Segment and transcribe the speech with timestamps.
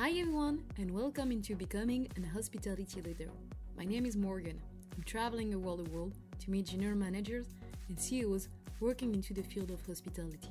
[0.00, 3.28] Hi everyone, and welcome into Becoming an Hospitality Leader.
[3.76, 4.58] My name is Morgan.
[4.96, 7.48] I'm traveling around the world to meet general managers
[7.90, 8.48] and CEOs
[8.80, 10.48] working into the field of hospitality.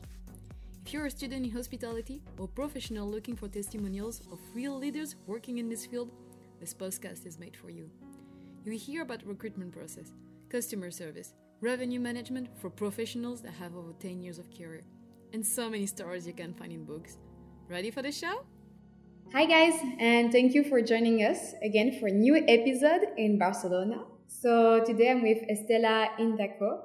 [0.85, 5.57] If you're a student in hospitality or professional looking for testimonials of real leaders working
[5.57, 6.11] in this field,
[6.59, 7.89] this podcast is made for you.
[8.65, 10.13] You hear about recruitment process,
[10.49, 14.83] customer service, revenue management for professionals that have over 10 years of career,
[15.33, 17.17] and so many stories you can find in books.
[17.67, 18.45] Ready for the show?
[19.31, 24.03] Hi guys, and thank you for joining us again for a new episode in Barcelona.
[24.27, 26.79] So today I'm with Estela Indaco.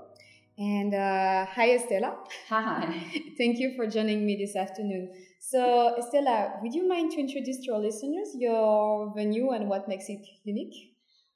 [0.58, 2.16] And uh, hi Estela.
[2.50, 3.02] Hi.
[3.38, 5.08] thank you for joining me this afternoon.
[5.40, 10.10] So Estela, would you mind to introduce to our listeners your venue and what makes
[10.10, 10.92] it unique?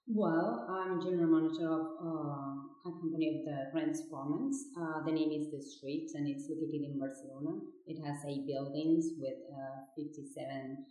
[0.06, 4.62] Well, I'm general manager of uh, a company of the Rents Apartments.
[4.78, 7.60] Uh, the name is The Street and it's located in Barcelona.
[7.86, 10.84] It has eight buildings with uh, 57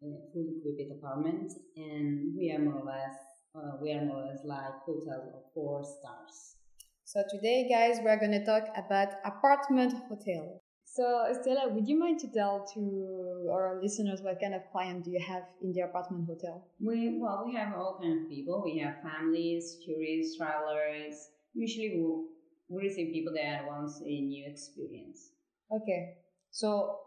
[0.00, 3.16] fully equipped apartment, and we are more or less
[3.54, 6.56] uh, we are more or less like hotels of four stars.
[7.04, 10.62] So today, guys, we're going to talk about apartment hotel.
[10.84, 15.10] So, Estela, would you mind to tell to our listeners what kind of client do
[15.10, 16.66] you have in the apartment hotel?
[16.80, 18.62] We well, we have all kind of people.
[18.64, 21.30] We have families, tourists, travelers.
[21.54, 25.30] Usually, we we receive people that want a new experience.
[25.72, 26.14] Okay,
[26.50, 26.98] so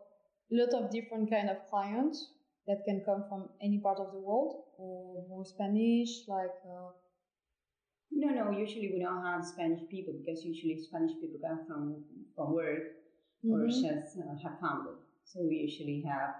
[0.52, 2.30] a lot of different kind of clients
[2.68, 6.56] that can come from any part of the world, or more Spanish, like.
[6.66, 6.92] Uh...
[8.12, 8.52] no, no.
[8.58, 12.04] Usually, we don't have Spanish people because usually Spanish people come from
[12.36, 12.84] from work
[13.44, 13.54] mm-hmm.
[13.54, 14.96] or just uh, have family.
[15.26, 16.36] So we usually have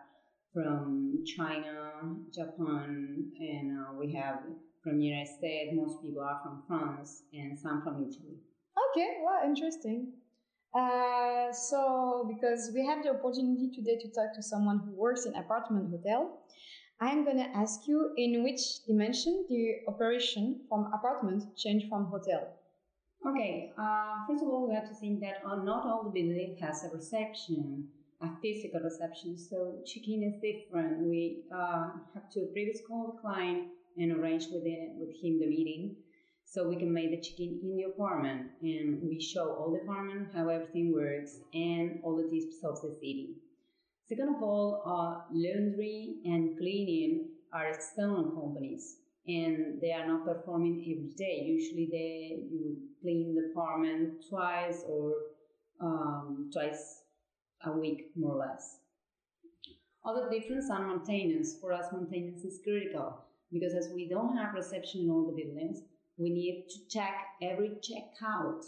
[0.54, 1.92] from China,
[2.34, 4.40] Japan, and uh, we have
[4.84, 5.72] from United States.
[5.74, 8.38] Most people are from France, and some from Italy.
[8.90, 10.14] Okay, well, interesting.
[10.74, 15.36] Uh, so, because we have the opportunity today to talk to someone who works in
[15.36, 16.40] apartment hotel,
[17.00, 22.54] I'm gonna ask you in which dimension the operation from apartment change from hotel.
[23.26, 26.58] Okay, uh, first of all, we have to think that uh, not all the building
[26.60, 27.88] has a reception,
[28.22, 31.00] a physical reception, so check-in is different.
[31.08, 33.68] We uh, have to previous call the client
[33.98, 35.96] and arrange with, it, with him the meeting
[36.54, 40.28] so we can make the check-in in the apartment and we show all the apartment,
[40.36, 43.38] how everything works, and all the tips of the city.
[44.08, 48.98] Second of all, uh, laundry and cleaning are external companies
[49.28, 51.44] and they are not performing every day.
[51.44, 55.14] Usually, they you clean the apartment twice or
[55.82, 57.02] um, twice
[57.66, 58.78] a week, more or less.
[60.06, 61.56] Other difference are maintenance.
[61.60, 65.80] For us, maintenance is critical because as we don't have reception in all the buildings,
[66.24, 68.64] we need to check every checkout,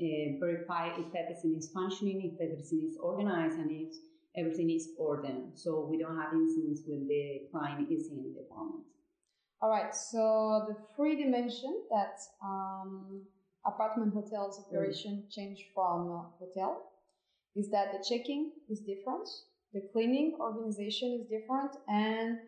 [0.00, 3.94] uh, verify if everything is functioning, if everything is organized, and if
[4.36, 5.50] everything is ordered.
[5.54, 8.84] So we don't have incidents when the client is in the apartment.
[9.60, 13.22] All right, so the three dimension that um,
[13.66, 15.34] apartment hotels operation mm.
[15.34, 16.82] change from hotel
[17.56, 19.28] is that the checking is different,
[19.72, 22.38] the cleaning organization is different, and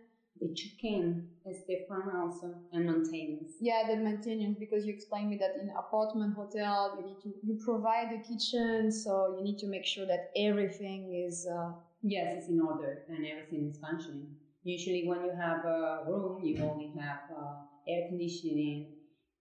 [0.41, 3.53] the check-in is different also, and maintenance.
[3.61, 7.59] Yeah, the maintenance because you explained me that in apartment hotel you need to you
[7.65, 11.47] provide the kitchen, so you need to make sure that everything is.
[11.47, 14.29] Uh, yes, it's in order and everything is functioning.
[14.65, 17.55] Usually, when you have a room, you only have uh,
[17.89, 18.95] air conditioning,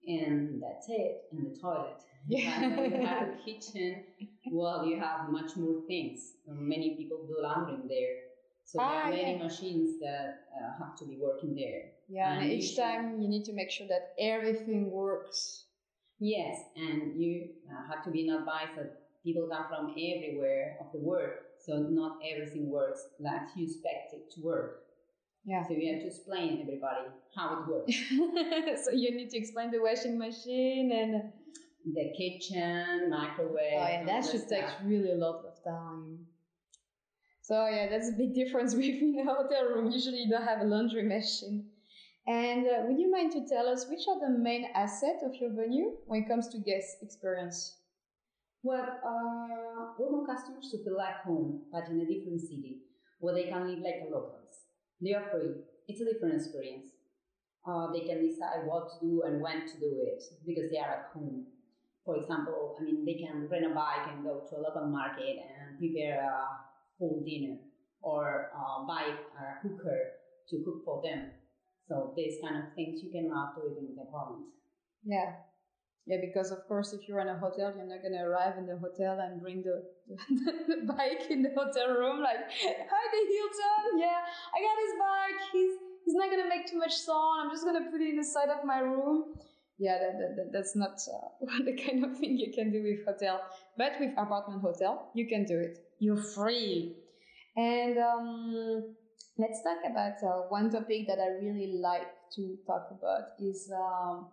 [0.06, 2.00] and that's it, and the toilet.
[2.28, 2.76] Yeah.
[2.76, 4.02] When you have a kitchen,
[4.50, 6.32] well, you have much more things.
[6.48, 8.25] Many people do laundry there.
[8.66, 9.44] So ah, there are many yeah.
[9.44, 11.92] machines that uh, have to be working there.
[12.08, 15.66] Yeah, and, and each time you need to make sure that everything works.
[16.18, 20.98] Yes, and you uh, have to be advised that people come from everywhere of the
[20.98, 21.34] world,
[21.64, 24.82] so not everything works like you expect it to work.
[25.44, 25.64] Yeah.
[25.68, 27.06] So you have to explain everybody
[27.36, 28.84] how it works.
[28.84, 31.32] so you need to explain the washing machine and
[31.94, 33.78] the kitchen, microwave.
[33.78, 36.26] Oh, and that should take really a lot of time.
[37.46, 39.92] So yeah, that's a big difference between a hotel room.
[39.92, 41.66] Usually you don't have a laundry machine.
[42.26, 45.50] And uh, would you mind to tell us which are the main assets of your
[45.54, 47.76] venue when it comes to guest experience?
[48.64, 52.78] Well, uh, we want customers to feel like home, but in a different city,
[53.20, 54.66] where they can live like locals.
[55.00, 55.54] They are free.
[55.86, 56.86] It's a different experience.
[57.64, 60.90] Uh, they can decide what to do and when to do it because they are
[60.90, 61.46] at home.
[62.04, 65.36] For example, I mean, they can rent a bike and go to a local market
[65.46, 66.65] and prepare a
[66.98, 67.58] full dinner
[68.02, 69.98] or uh, buy a cooker
[70.50, 71.30] to cook for them.
[71.88, 74.46] So these kind of things you cannot do it in the apartment.
[75.04, 75.32] Yeah.
[76.06, 78.78] Yeah, because of course, if you're in a hotel, you're not gonna arrive in the
[78.78, 82.22] hotel and bring the, the, the bike in the hotel room.
[82.22, 83.98] Like, hi, the Hilton.
[83.98, 84.22] Yeah,
[84.54, 85.40] I got his bike.
[85.52, 85.72] He's
[86.04, 87.42] he's not gonna make too much sound.
[87.42, 89.34] I'm just gonna put it in the side of my room.
[89.78, 93.04] Yeah, that, that, that that's not uh, the kind of thing you can do with
[93.04, 93.42] hotel.
[93.76, 95.78] But with apartment hotel, you can do it.
[95.98, 96.96] You're free.
[97.56, 98.94] And um,
[99.38, 103.70] let's talk about uh, one topic that I really like to talk about is.
[103.74, 104.28] Um,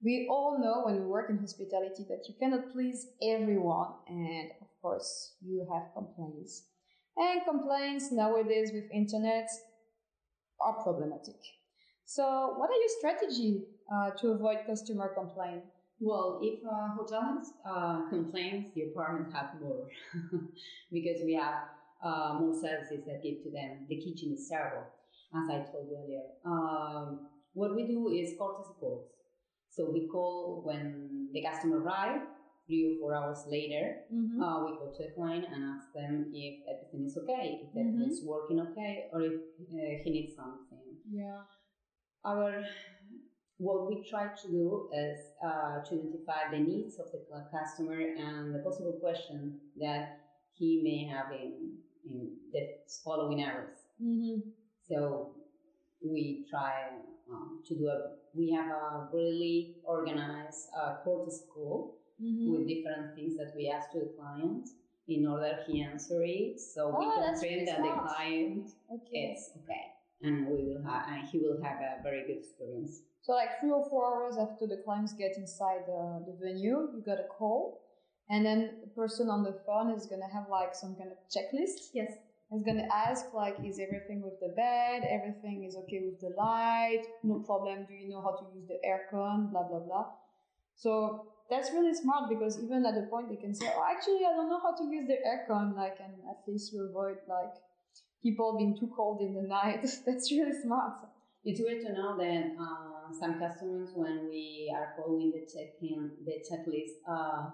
[0.00, 4.68] we all know when we work in hospitality that you cannot please everyone, and of
[4.80, 6.66] course, you have complaints.
[7.16, 9.48] And complaints nowadays with internet
[10.60, 11.40] are problematic.
[12.04, 15.62] So, what are your strategy uh, to avoid customer complaint?
[16.00, 19.88] Well, if a hotel has uh, complaints, the apartments have more
[20.92, 21.64] because we have
[22.04, 23.86] uh, more services that give to them.
[23.88, 24.86] The kitchen is terrible,
[25.34, 26.22] as I told you earlier.
[26.44, 29.06] Um, what we do is courtesy calls.
[29.70, 32.24] So we call when the customer arrives,
[32.68, 34.42] three or four hours later, mm-hmm.
[34.42, 38.00] uh, we go to the client and ask them if everything is okay, if everything
[38.00, 38.10] mm-hmm.
[38.10, 40.78] is working okay, or if uh, he needs something.
[41.10, 41.40] Yeah.
[42.24, 42.62] Our
[43.58, 48.54] what we try to do is uh, to identify the needs of the customer and
[48.54, 50.20] the possible question that
[50.52, 51.74] he may have in,
[52.08, 52.60] in the
[53.04, 53.76] following hours.
[54.02, 54.48] Mm-hmm.
[54.88, 55.34] So
[56.02, 56.88] we try
[57.30, 62.52] um, to do a we have a really organized uh, courtesy call mm-hmm.
[62.52, 64.68] with different things that we ask to the client
[65.08, 67.96] in order he answer it so oh, we confirm that smart.
[67.96, 69.34] the client okay.
[69.34, 73.32] is okay and we will have and he will have a very good experience so
[73.32, 77.18] like three or four hours after the clients get inside the, the venue you got
[77.18, 77.80] a call
[78.30, 81.18] and then the person on the phone is going to have like some kind of
[81.30, 82.12] checklist yes
[82.50, 85.04] it's gonna ask like, is everything with the bed?
[85.04, 87.02] Everything is okay with the light?
[87.22, 87.84] No problem.
[87.86, 89.50] Do you know how to use the aircon?
[89.50, 90.06] Blah blah blah.
[90.74, 94.32] So that's really smart because even at the point they can say, oh, actually, I
[94.32, 95.76] don't know how to use the aircon.
[95.76, 97.52] Like, and at least you avoid like
[98.22, 99.82] people being too cold in the night.
[100.06, 100.94] that's really smart.
[101.44, 106.42] It's weird to know that uh, some customers, when we are following the check-in, the
[106.44, 107.50] checklist, uh,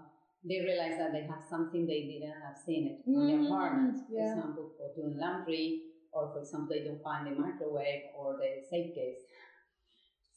[0.46, 3.28] they realize that they have something they didn't have seen it in mm-hmm.
[3.28, 3.96] their apartment.
[4.08, 4.32] For yeah.
[4.34, 5.82] example, for doing laundry,
[6.12, 9.20] or for example, they don't find the microwave or the safe case.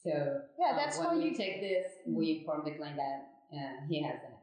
[0.03, 0.12] So
[0.59, 3.88] yeah, uh, that's when how we you take this, we inform the client that uh,
[3.89, 4.39] he has that.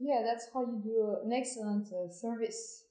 [0.00, 2.83] Yeah, that's how you do an excellent uh, service.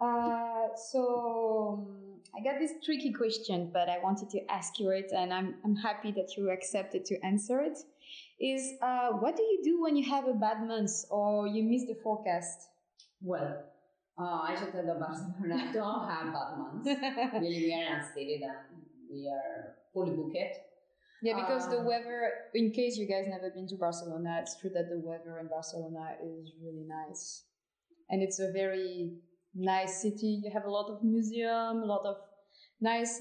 [0.00, 5.10] Uh, so um, I got this tricky question, but I wanted to ask you it,
[5.16, 7.78] and I'm I'm happy that you accepted to answer it
[8.40, 11.84] is uh, what do you do when you have a bad month or you miss
[11.86, 12.68] the forecast?
[13.20, 13.64] Well,
[14.18, 16.86] uh, I should tell the Barcelona don't have bad months.
[17.34, 18.66] really, we are in a city that
[19.10, 20.36] we are fully booked.
[21.20, 24.70] Yeah, because um, the weather, in case you guys never been to Barcelona, it's true
[24.74, 27.42] that the weather in Barcelona is really nice.
[28.10, 29.14] And it's a very
[29.54, 30.40] nice city.
[30.44, 32.16] You have a lot of museum, a lot of
[32.80, 33.20] nice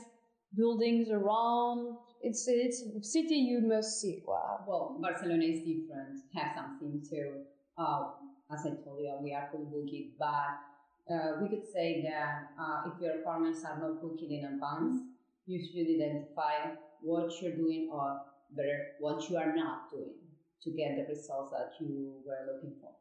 [0.56, 4.24] buildings around it's it's a city you must see.
[4.26, 4.64] Wow.
[4.68, 6.20] Well, Barcelona is different.
[6.36, 7.44] Have something to.
[7.78, 8.10] Uh,
[8.52, 12.90] as I told you, we are full booked, but uh, we could say that uh,
[12.90, 15.02] if your apartments are not booked in advance,
[15.46, 18.22] you should identify what you're doing or
[18.56, 20.16] better what you are not doing
[20.64, 22.92] to get the results that you were looking for.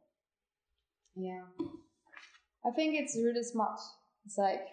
[1.14, 1.44] Yeah.
[2.66, 3.78] I think it's really smart.
[4.24, 4.66] It's like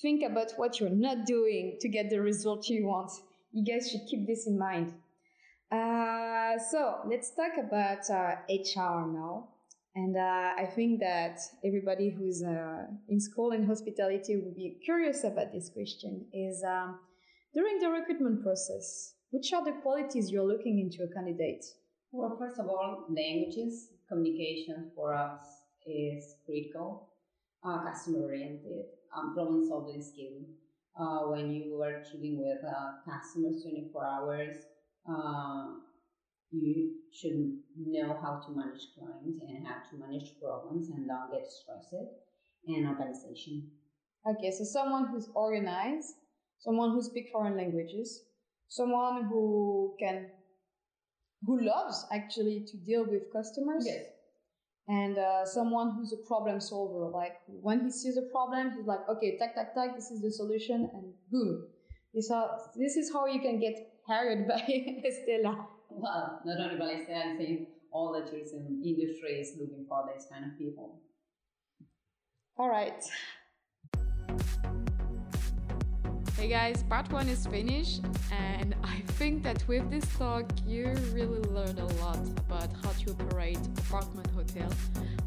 [0.00, 3.10] think about what you're not doing to get the result you want
[3.54, 4.92] you guys should keep this in mind.
[5.70, 9.48] Uh, so let's talk about uh, HR now.
[9.94, 15.22] And uh, I think that everybody who's uh, in school in hospitality will be curious
[15.22, 16.98] about this question is um,
[17.54, 21.64] during the recruitment process, which are the qualities you're looking into a candidate?
[22.10, 25.42] Well, first of all, languages, communication for us
[25.86, 27.08] is critical,
[27.64, 28.84] uh, customer oriented,
[29.16, 30.42] um, problem solving skill
[30.98, 34.56] uh, when you are dealing with uh, customers 24 hours,
[35.08, 35.66] uh,
[36.50, 41.46] you should know how to manage clients and how to manage problems and don't get
[41.50, 41.94] stressed
[42.68, 43.68] and organization.
[44.26, 46.14] Okay, so someone who's organized,
[46.60, 48.22] someone who speaks foreign languages,
[48.68, 50.26] someone who can,
[51.44, 53.84] who loves actually to deal with customers.
[53.86, 54.13] Yes
[54.88, 57.08] and uh, someone who's a problem solver.
[57.10, 60.30] Like when he sees a problem, he's like, okay, tack, tack, tack, this is the
[60.30, 61.66] solution, and boom.
[62.12, 62.30] This,
[62.76, 63.74] this is how you can get
[64.06, 65.66] hired by Estela.
[65.90, 70.26] Well, not only by Estela, I think all the tourism industry is looking for these
[70.30, 71.00] kind of people.
[72.56, 73.02] All right.
[76.44, 81.40] Hey guys, part one is finished, and I think that with this talk, you really
[81.40, 84.68] learned a lot about how to operate apartment hotel.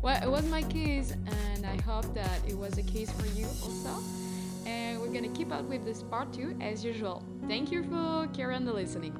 [0.04, 3.48] Well, it was my case, and I hope that it was a case for you
[3.64, 3.98] also.
[4.68, 7.26] And we're gonna keep up with this part two as usual.
[7.48, 9.16] Thank you for carrying on the listening.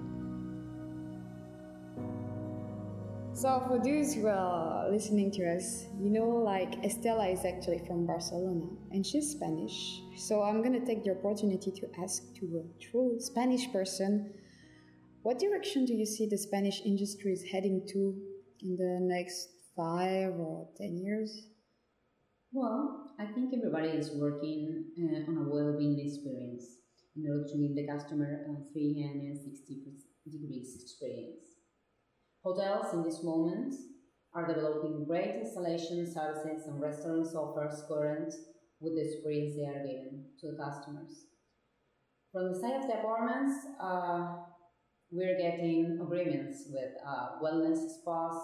[3.38, 8.08] So for those who are listening to us, you know, like Estela is actually from
[8.08, 10.02] Barcelona and she's Spanish.
[10.16, 14.34] So I'm gonna take the opportunity to ask to a true Spanish person,
[15.22, 18.20] what direction do you see the Spanish industry is heading to
[18.64, 21.50] in the next five or ten years?
[22.52, 26.66] Well, I think everybody is working uh, on a well-being experience
[27.16, 29.84] in order to give the customer a 360
[30.26, 31.47] degrees experience.
[32.48, 33.76] Hotels in this moment
[34.34, 38.34] are developing great installation services and restaurants offers current
[38.80, 41.26] with the experience they are giving to the customers.
[42.32, 44.38] From the side of the apartments, uh,
[45.12, 48.42] we're getting agreements with uh, wellness spas,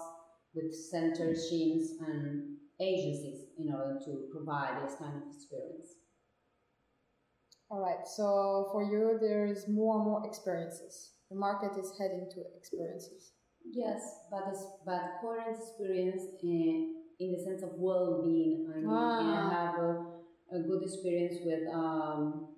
[0.54, 5.94] with center gyms and agencies in order to provide this kind of experience.
[7.70, 11.12] All right, so for you, there's more and more experiences.
[11.30, 13.33] The market is heading to experiences.
[13.64, 18.68] Yes, but this, but current experience in, in the sense of well-being.
[18.72, 19.50] I mean, Ah.
[19.50, 22.48] have a, a good experience with, um,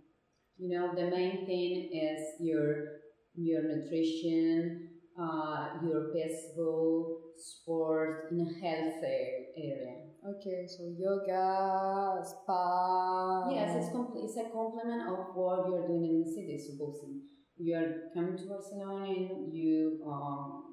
[0.59, 3.01] you know, the main thing is your
[3.35, 4.89] your nutrition,
[5.21, 9.97] uh, your peaceful sport in a healthy area.
[10.27, 13.49] Okay, so yoga, spa.
[13.53, 16.59] Yes, it's, compl- it's a complement of what you're doing in the city.
[16.59, 17.21] Supposing
[17.59, 20.66] you are coming to Barcelona and you um,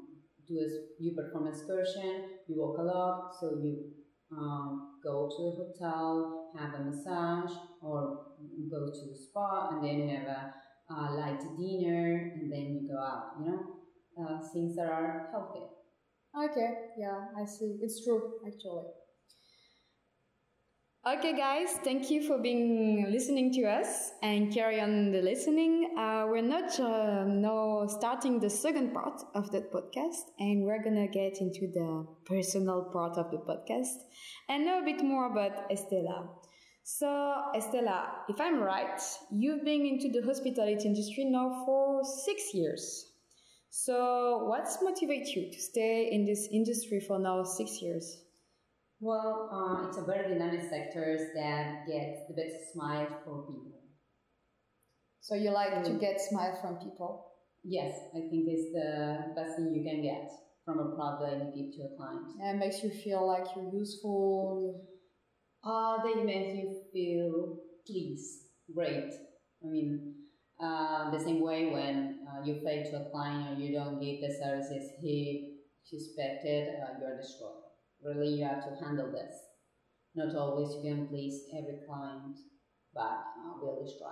[0.48, 3.92] do a, you perform excursion, you walk a lot, so you
[4.32, 8.26] um, go to a hotel, have a massage, or
[8.70, 10.54] go to the spa, and then have a,
[10.90, 13.34] light dinner, and then you go out.
[13.40, 13.62] You know,
[14.22, 15.66] uh, things that are healthy.
[16.36, 17.78] Okay, yeah, I see.
[17.82, 18.86] It's true, actually.
[21.06, 25.96] Okay, guys, thank you for being listening to us and carry on the listening.
[25.98, 31.10] Uh, we're not uh, now starting the second part of that podcast, and we're gonna
[31.10, 33.98] get into the personal part of the podcast
[34.48, 36.30] and know a bit more about Estela.
[36.84, 37.08] So,
[37.54, 43.12] Estela, if I'm right, you've been into the hospitality industry now for six years.
[43.70, 48.23] So, what's motivates you to stay in this industry for now six years?
[49.04, 53.82] Well, uh, it's a very dynamic sector that gets the best smile from people.
[55.20, 56.00] So you like to Mm.
[56.00, 57.14] get smile from people.
[57.64, 60.32] Yes, I think it's the best thing you can get
[60.64, 62.28] from a product that you give to a client.
[62.40, 64.86] And it makes you feel like you're useful.
[65.64, 69.12] Uh, they make you feel pleased, great.
[69.64, 70.16] I mean,
[70.62, 74.22] uh, the same way when uh, you fail to a client or you don't give
[74.22, 75.60] the services he
[75.92, 77.63] expected, uh, you're destroyed.
[78.06, 79.36] Really, you have to handle this.
[80.16, 82.38] Not always you can please every client,
[82.94, 84.10] but uh, will destroy.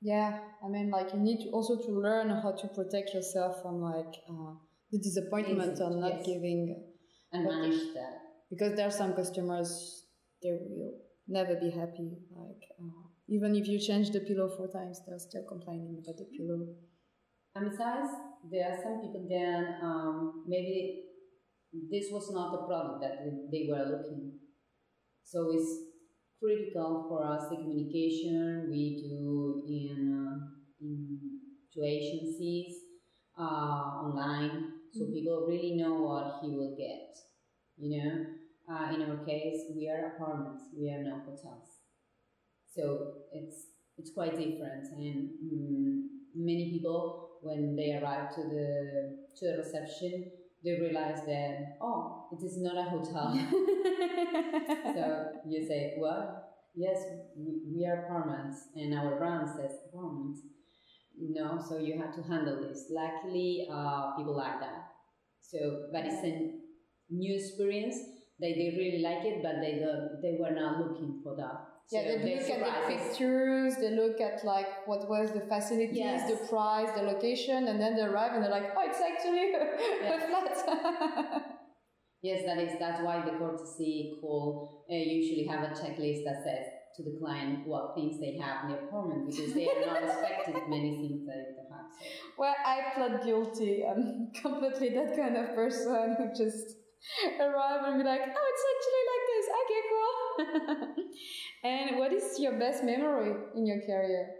[0.00, 3.80] Yeah, I mean, like you need to also to learn how to protect yourself from
[3.82, 4.54] like uh,
[4.90, 6.26] the disappointment on not yes.
[6.26, 6.82] giving,
[7.32, 8.18] And manage that.
[8.50, 10.06] because there are some customers
[10.42, 10.94] they will
[11.28, 12.18] never be happy.
[12.34, 16.26] Like uh, even if you change the pillow four times, they're still complaining about the
[16.36, 16.66] pillow.
[17.54, 18.08] And besides,
[18.50, 21.04] there are some people then um, maybe
[21.90, 24.32] this was not the product that they were looking.
[25.24, 25.72] So it's
[26.40, 30.48] critical for us the communication we do in, uh,
[30.80, 31.18] in
[31.74, 32.76] to agencies
[33.38, 35.12] uh, online, so Mhm.
[35.14, 37.16] people really know what he will get.
[37.78, 38.26] You know,
[38.68, 41.70] uh, in our case, we are apartments, we are not hotels,
[42.74, 43.66] so it's
[43.98, 45.30] it's quite different and.
[45.52, 50.32] Mm, many people when they arrive to the to the reception
[50.64, 53.28] they realize that oh it is not a hotel.
[54.94, 56.50] So you say what?
[56.74, 57.02] Yes
[57.36, 60.36] we, we are apartments and our brand says apartment
[61.18, 62.86] you know so you have to handle this.
[62.90, 64.92] Luckily uh, people like that.
[65.40, 66.52] So but it's a
[67.10, 67.96] new experience
[68.42, 71.58] they, they really like it but they don't, they were not looking for that
[71.94, 75.98] Yeah, they they're look at the pictures, they look at like what was the facilities,
[76.04, 76.30] Yes.
[76.32, 79.64] the price, the location, and then they arrive and they're like, oh, it's actually a,
[80.04, 80.20] Yeah.
[80.28, 81.48] flat.
[82.22, 82.78] Yes, that is.
[82.78, 87.66] That's why the courtesy call uh, usually have a checklist that says to the client
[87.66, 91.40] what things they have in the apartment because they are not expected many things that
[91.56, 91.86] they have.
[91.98, 92.06] So,
[92.38, 93.84] well, I plead guilty.
[93.90, 96.76] I'm completely that kind of person who just
[97.40, 99.46] arrive and be like, oh, it's actually like this.
[99.62, 101.04] Okay, cool.
[101.64, 104.30] and what is your best memory in your career?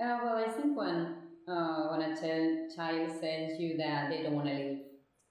[0.00, 1.16] Uh, well, I think when
[1.48, 4.78] uh, when a ch- child says you that they don't want to leave,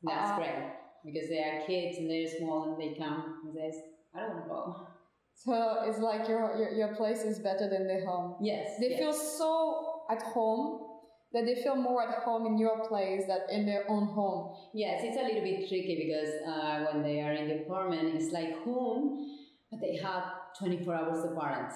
[0.03, 0.37] that's Ah.
[0.37, 0.73] great
[1.05, 3.81] because they are kids and they're small and they come and says,
[4.13, 4.87] I don't want to go.
[5.33, 8.35] So it's like your, your your place is better than their home.
[8.41, 8.77] Yes.
[8.79, 8.99] They yes.
[8.99, 10.88] feel so at home
[11.33, 14.55] that they feel more at home in your place than in their own home.
[14.73, 18.31] Yes, it's a little bit tricky because uh, when they are in the apartment, it's
[18.31, 19.37] like home,
[19.69, 20.23] but they have
[20.57, 21.75] 24 hours of parents.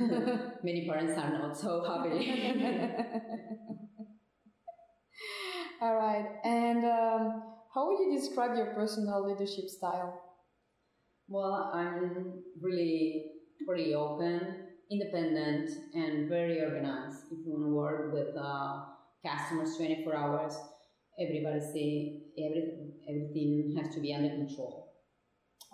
[0.62, 2.30] Many parents are not so happy.
[5.80, 6.26] All right.
[6.44, 7.42] And um,
[7.74, 10.20] how would you describe your personal leadership style?
[11.28, 13.26] well, I'm really
[13.66, 17.24] pretty open, independent, and very organized.
[17.30, 18.84] If you want to work with uh,
[19.24, 20.54] customers 24 hours,
[21.20, 24.84] everybody see everything, everything has to be under control.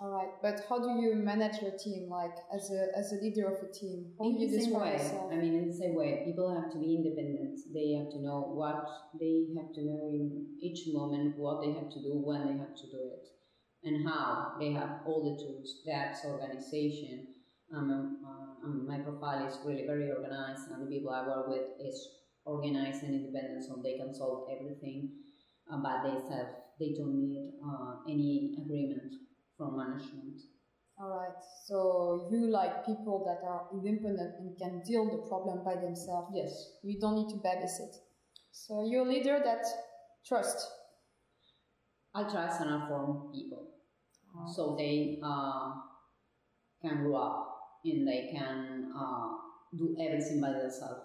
[0.01, 0.33] All right.
[0.41, 3.71] But how do you manage your team, like as a as a leader of a
[3.71, 4.13] team?
[4.17, 5.31] How in would you the same way, yourself?
[5.31, 7.59] I mean, in the same way, people have to be independent.
[7.71, 8.81] They have to know what
[9.19, 12.73] they have to know in each moment, what they have to do, when they have
[12.73, 13.27] to do it,
[13.83, 14.57] and how.
[14.59, 15.81] They have all the tools.
[15.85, 17.27] That's organization.
[17.73, 21.67] Um, uh, um, my profile is really very organized, and the people I work with
[21.79, 22.09] is
[22.45, 25.11] organized and independent, so they can solve everything
[25.71, 26.51] uh, by themselves.
[26.79, 29.13] They don't need uh, any agreement
[29.57, 30.41] from management.
[30.99, 31.37] All right.
[31.65, 36.31] So you like people that are independent and can deal the problem by themselves.
[36.33, 36.73] Yes.
[36.83, 37.95] You don't need to babysit.
[38.51, 39.65] So you're a leader that
[40.25, 40.67] trust.
[42.13, 43.67] I trust and inform people.
[44.53, 45.73] so they uh,
[46.81, 47.50] can grow up
[47.85, 49.29] and they can uh,
[49.77, 51.01] do everything by themselves.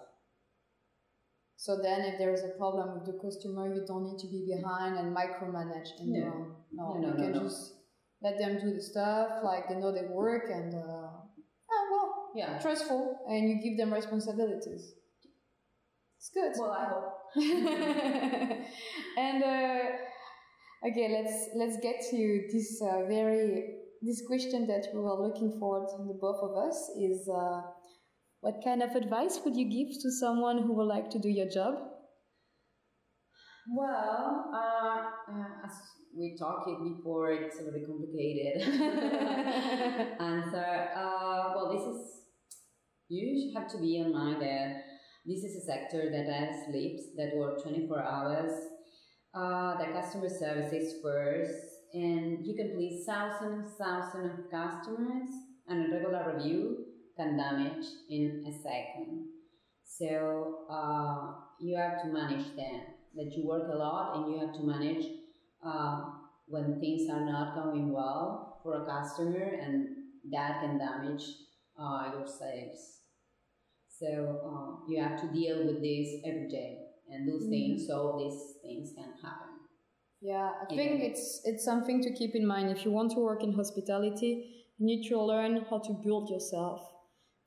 [1.55, 4.45] So then, if there is a problem with the customer, you don't need to be
[4.45, 6.55] behind and micromanage in No.
[6.71, 7.43] No, No, no, you no, can no.
[7.43, 7.73] just
[8.21, 11.09] let them do the stuff like they know their work and uh,
[11.91, 12.59] well, Yeah.
[12.59, 14.93] trustful, and you give them responsibilities.
[16.17, 16.53] It's good.
[16.59, 17.13] Well, I hope.
[19.17, 19.79] and uh,
[20.87, 25.87] okay, let's let's get to this uh, very this question that we were looking forward
[25.89, 27.61] to the both of us is uh,
[28.41, 31.49] what kind of advice would you give to someone who would like to do your
[31.49, 31.75] job?
[33.75, 35.73] Well, uh, uh, as
[36.17, 38.61] we talked it before, it's a very complicated
[40.21, 40.89] answer.
[40.95, 42.17] Uh, well, this is
[43.09, 44.83] you have to be in mind that
[45.25, 48.51] this is a sector that has sleeps that work 24 hours.
[49.33, 55.29] Uh, the customer service is first, and you can please thousands and thousands of customers,
[55.67, 56.85] and a regular review
[57.17, 59.25] can damage in a second.
[59.83, 62.81] So uh, you have to manage them.
[63.15, 65.05] That you work a lot, and you have to manage
[65.65, 66.01] uh,
[66.47, 69.87] when things are not going well for a customer, and
[70.31, 71.23] that can damage
[71.79, 72.99] uh, your sales.
[73.99, 74.07] So
[74.45, 76.77] uh, you have to deal with this every day
[77.09, 79.56] and do things so these things can happen.
[80.21, 82.71] Yeah, I think it's it's something to keep in mind.
[82.71, 86.81] If you want to work in hospitality, you need to learn how to build yourself.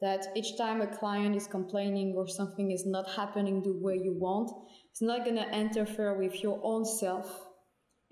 [0.00, 4.16] That each time a client is complaining or something is not happening the way you
[4.18, 4.50] want,
[4.90, 7.46] it's not gonna interfere with your own self.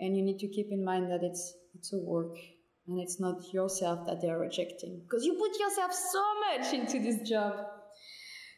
[0.00, 2.36] And you need to keep in mind that it's it's a work
[2.88, 7.28] and it's not yourself that they're rejecting because you put yourself so much into this
[7.28, 7.54] job.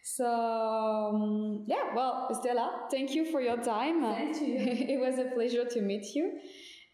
[0.03, 4.03] So um, yeah, well, Stella, thank you for your time.
[4.03, 4.57] Thank you.
[4.95, 6.33] it was a pleasure to meet you,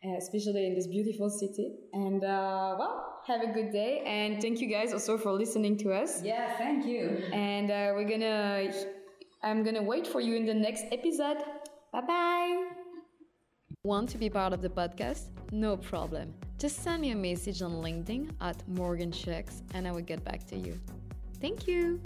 [0.05, 1.77] uh, especially in this beautiful city.
[1.92, 4.03] And uh, well, have a good day.
[4.07, 6.23] And thank you guys also for listening to us.
[6.23, 7.23] Yeah, thank you.
[7.33, 8.71] And uh, we're gonna,
[9.42, 11.38] I'm gonna wait for you in the next episode.
[11.92, 12.66] Bye bye.
[13.83, 15.29] Want to be part of the podcast?
[15.53, 16.35] No problem.
[16.59, 20.45] Just send me a message on LinkedIn at Morgan Checks and I will get back
[20.49, 20.81] to you.
[21.40, 22.01] Thank you.